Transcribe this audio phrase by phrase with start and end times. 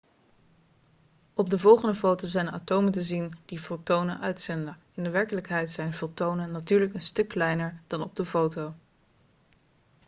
[1.33, 6.51] op de volgende foto zijn atomen te zien die fotonen uitzenden in werkelijkheid zijn fotonen
[6.51, 8.73] natuurlijk een stuk kleiner dan op de foto